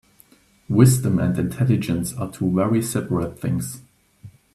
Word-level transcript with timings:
Wisdom 0.67 1.19
and 1.19 1.37
intelligence 1.37 2.11
are 2.17 2.31
two 2.31 2.51
very 2.51 2.81
seperate 2.81 3.39
things. 3.39 3.83